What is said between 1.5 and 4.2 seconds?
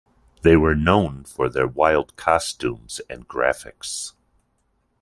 wild costumes and graphics.